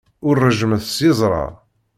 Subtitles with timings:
[0.27, 1.45] Ur ṛejjmet s yeẓra.